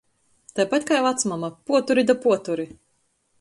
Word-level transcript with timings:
Taipat 0.59 0.81
kai 0.87 0.99
vacmama— 1.05 1.49
puoteri 1.67 2.07
da 2.09 2.17
puoteri. 2.25 2.67